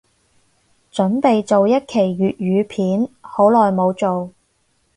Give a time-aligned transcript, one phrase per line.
[0.91, 2.31] 凖備做新一期粤
[2.63, 4.31] 語片，好耐無做